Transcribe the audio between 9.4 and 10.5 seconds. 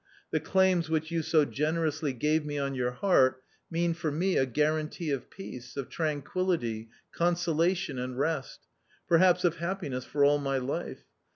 of happiness for all